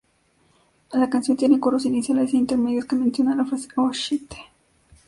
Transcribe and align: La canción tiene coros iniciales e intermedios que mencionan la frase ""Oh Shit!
La 0.93 1.11
canción 1.11 1.37
tiene 1.37 1.59
coros 1.59 1.85
iniciales 1.85 2.33
e 2.33 2.37
intermedios 2.37 2.85
que 2.85 2.95
mencionan 2.95 3.37
la 3.37 3.45
frase 3.45 3.67
""Oh 3.75 3.91
Shit! 3.93 4.33